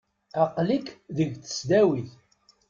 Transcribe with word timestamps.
Aqqel-ik 0.41 0.87
deg 1.17 1.29
tesdawit. 1.35 2.11